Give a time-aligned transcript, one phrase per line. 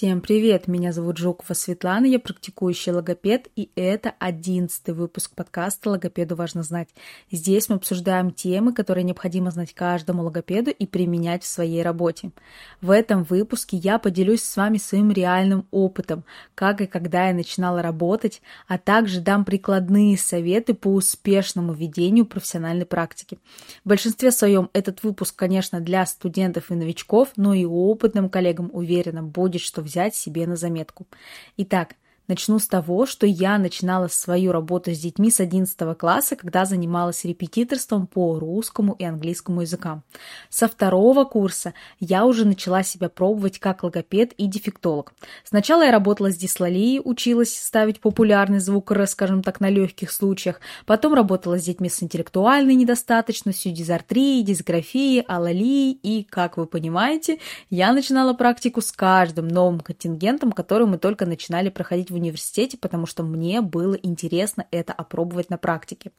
[0.00, 0.66] Всем привет!
[0.66, 6.88] Меня зовут Жукова Светлана, я практикующий логопед, и это одиннадцатый выпуск подкаста «Логопеду важно знать».
[7.30, 12.30] Здесь мы обсуждаем темы, которые необходимо знать каждому логопеду и применять в своей работе.
[12.80, 16.24] В этом выпуске я поделюсь с вами своим реальным опытом,
[16.54, 22.86] как и когда я начинала работать, а также дам прикладные советы по успешному ведению профессиональной
[22.86, 23.38] практики.
[23.84, 29.22] В большинстве своем этот выпуск, конечно, для студентов и новичков, но и опытным коллегам уверена
[29.22, 31.06] будет, что взять себе на заметку.
[31.56, 31.96] Итак,
[32.30, 37.24] Начну с того, что я начинала свою работу с детьми с 11 класса, когда занималась
[37.24, 40.04] репетиторством по русскому и английскому языкам.
[40.48, 45.12] Со второго курса я уже начала себя пробовать как логопед и дефектолог.
[45.42, 50.60] Сначала я работала с дислалией, училась ставить популярный звук скажем так, на легких случаях.
[50.86, 55.98] Потом работала с детьми с интеллектуальной недостаточностью, дизартрией, дисграфией, алалией.
[56.04, 61.70] И, как вы понимаете, я начинала практику с каждым новым контингентом, который мы только начинали
[61.70, 66.12] проходить в университете, потому что мне было интересно это опробовать на практике.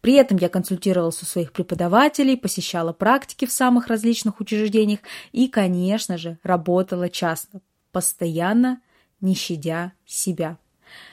[0.00, 5.00] При этом я консультировалась у своих преподавателей, посещала практики в самых различных учреждениях
[5.32, 7.60] и, конечно же, работала часто,
[7.92, 8.80] постоянно,
[9.20, 10.58] не щадя себя.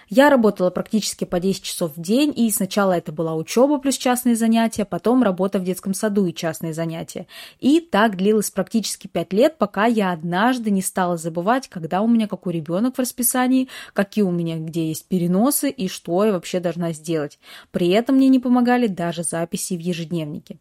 [0.10, 4.38] Я работала практически по 10 часов в день, и сначала это была учеба плюс частные
[4.38, 7.28] занятия, потом работа в детском саду и частные занятия.
[7.60, 12.28] И так длилось практически 5 лет, пока я однажды не стала забывать, когда у меня
[12.28, 16.94] какой ребенок в расписании, какие у меня где есть переносы и что я вообще должна
[16.94, 17.38] сделать.
[17.72, 20.58] При этом мне не помогали даже записи в ежедневнике.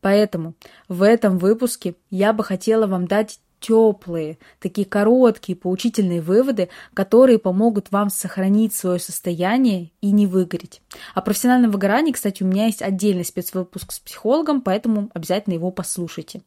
[0.00, 0.54] Поэтому
[0.86, 7.90] в этом выпуске я бы хотела вам дать теплые, такие короткие, поучительные выводы, которые помогут
[7.90, 10.82] вам сохранить свое состояние и не выгореть.
[11.14, 16.42] О профессиональном выгорании, кстати, у меня есть отдельный спецвыпуск с психологом, поэтому обязательно его послушайте.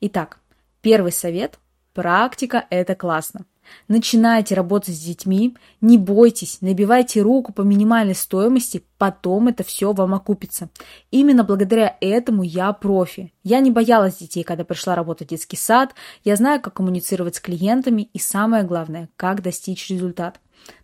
[0.00, 0.38] Итак,
[0.80, 1.58] первый совет–
[1.94, 3.46] практика– это классно.
[3.88, 10.14] Начинайте работать с детьми, не бойтесь, набивайте руку по минимальной стоимости, потом это все вам
[10.14, 10.68] окупится.
[11.10, 13.32] Именно благодаря этому я профи.
[13.42, 17.40] Я не боялась детей, когда пришла работать в детский сад, я знаю, как коммуницировать с
[17.40, 20.38] клиентами и самое главное, как достичь результата.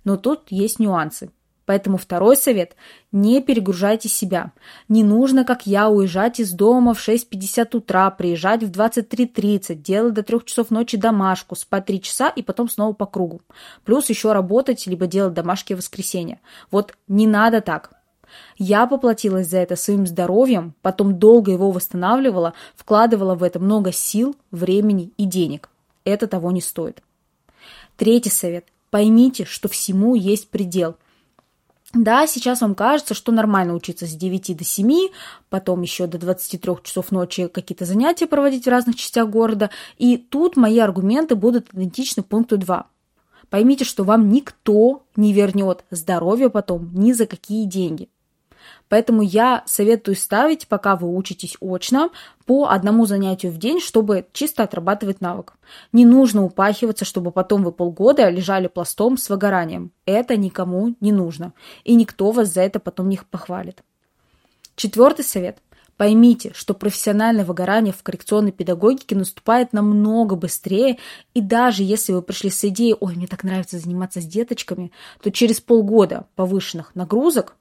[0.05, 1.31] Но тут есть нюансы.
[1.69, 2.77] Поэтому второй совет–
[3.13, 4.53] не перегружайте себя.
[4.89, 10.23] Не нужно, как я, уезжать из дома в 6.50 утра, приезжать в 23.30, делать до
[10.23, 13.43] 3 часов ночи домашку, спать 3 часа и потом снова по кругу.
[13.85, 16.41] Плюс еще работать, либо делать домашки в воскресенье.
[16.71, 17.91] Вот не надо так.
[18.57, 24.35] Я поплатилась за это своим здоровьем, потом долго его восстанавливала, вкладывала в это много сил,
[24.51, 25.69] времени и денег.
[26.05, 27.03] Это того не стоит.
[27.99, 28.65] Третий совет.
[28.89, 30.97] Поймите, что всему есть предел–
[31.95, 35.09] да, сейчас вам кажется, что нормально учиться с 9 до 7,
[35.49, 39.71] потом еще до 23 часов ночи какие-то занятия проводить в разных частях города.
[39.97, 42.87] И тут мои аргументы будут идентичны пункту 2.
[43.49, 48.11] Поймите, что вам никто не вернет здоровье потом ни за какие деньги.
[48.89, 52.11] Поэтому я советую ставить, пока вы учитесь очно,
[52.47, 55.55] по одному занятию в день, чтобы чисто отрабатывать навык.
[55.93, 59.93] Не нужно упахиваться, чтобы потом вы полгода лежали пластом с выгоранием.
[60.07, 61.53] Это никому не нужно.
[61.85, 63.83] И никто вас за это потом не похвалит.
[64.77, 65.59] Четвертый совет.
[65.99, 70.99] Поймите, что профессиональное выгорание в коррекционной педагогике наступает намного быстрее,
[71.35, 75.33] и даже если вы пришли с идеей «Ой, мне так нравится заниматься с деточками», то
[75.33, 77.57] через полгода повышенных нагрузок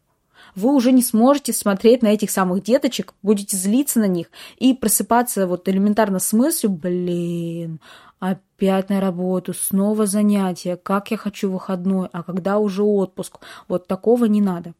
[0.57, 5.45] вы уже не сможете смотреть на этих самых деточек, будете злиться на них и просыпаться
[5.45, 7.79] вот элементарно с мыслью, блин,
[8.19, 13.37] опять на работу, снова занятия, как я хочу выходной, а когда уже отпуск.
[13.67, 14.73] Вот такого не надо.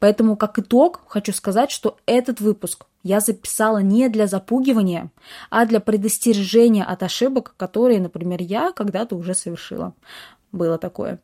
[0.00, 5.10] Поэтому, как итог, хочу сказать, что этот выпуск я записала не для запугивания,
[5.48, 9.94] а для предостережения от ошибок, которые, например, я когда-то уже совершила.
[10.52, 11.20] Было такое.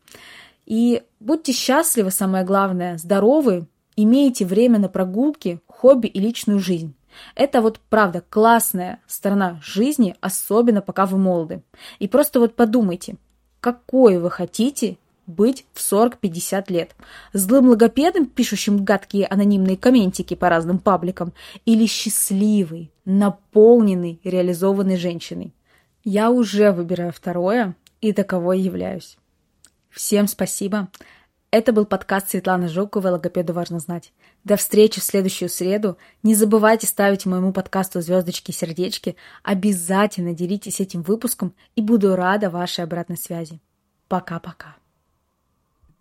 [0.66, 3.66] И будьте счастливы, самое главное, здоровы,
[3.97, 6.94] имейте время на прогулки, хобби и личную жизнь.
[7.34, 11.62] Это вот правда классная сторона жизни, особенно пока вы молоды.
[11.98, 13.16] И просто вот подумайте,
[13.61, 16.96] какой вы хотите быть в 40-50 лет?
[17.32, 21.32] Злым логопедом, пишущим гадкие анонимные комментики по разным пабликам,
[21.64, 25.55] или счастливой, наполненной, реализованной женщиной?
[26.02, 29.17] Я уже выбираю второе, и таковой являюсь.
[29.94, 30.88] Всем спасибо.
[31.52, 34.12] Это был подкаст Светланы Жуковой «Логопеду важно знать».
[34.43, 35.99] До встречи в следующую среду.
[36.25, 39.14] Не забывайте ставить моему подкасту звездочки и сердечки.
[39.44, 43.61] Обязательно делитесь этим выпуском и буду рада вашей обратной связи.
[44.08, 44.75] Пока-пока.